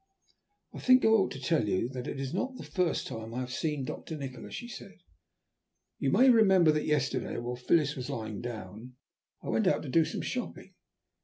"I 0.73 0.79
think 0.79 1.05
I 1.05 1.09
ought 1.09 1.29
to 1.29 1.39
tell 1.39 1.67
you 1.69 1.87
that 1.89 2.07
it 2.07 2.19
is 2.19 2.33
not 2.33 2.55
the 2.57 2.63
first 2.63 3.05
time 3.05 3.35
I 3.35 3.39
have 3.41 3.51
seen 3.53 3.85
Doctor 3.85 4.17
Nikola," 4.17 4.49
she 4.49 4.67
said. 4.67 4.97
"You 5.99 6.09
may 6.09 6.27
remember 6.31 6.71
that 6.71 6.85
yesterday, 6.85 7.37
while 7.37 7.55
Phyllis 7.55 7.95
was 7.95 8.09
lying 8.09 8.41
down, 8.41 8.95
I 9.43 9.49
went 9.49 9.67
out 9.67 9.83
to 9.83 9.89
do 9.89 10.03
some 10.03 10.23
shopping. 10.23 10.73